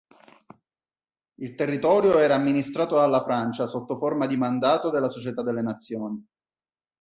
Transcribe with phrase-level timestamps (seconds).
[1.41, 6.25] Il territorio era amministrato dalla Francia sotto forma di mandato della Società delle Nazioni.